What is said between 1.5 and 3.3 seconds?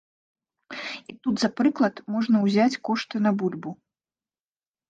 прыклад можна ўзяць кошты